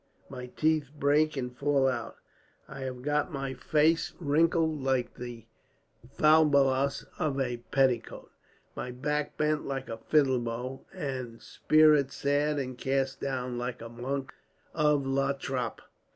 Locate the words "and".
1.37-1.55, 10.91-11.39, 12.57-12.79